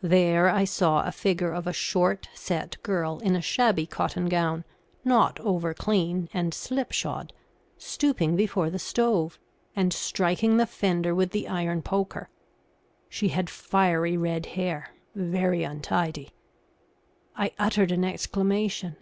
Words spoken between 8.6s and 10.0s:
the stove, and